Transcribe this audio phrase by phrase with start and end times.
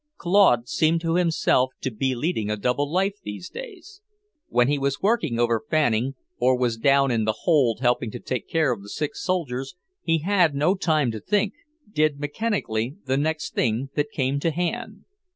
[0.17, 4.01] Claude seemed to himself to be leading a double life these days.
[4.47, 8.49] When he was working over Fanning, or was down in the hold helping to take
[8.49, 11.53] care of the sick soldiers, he had no time to think,
[11.87, 15.05] did mechanically the next thing that came to hand.